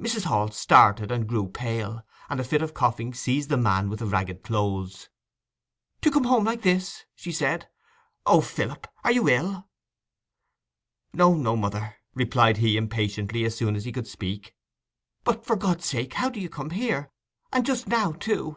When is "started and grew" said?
0.50-1.46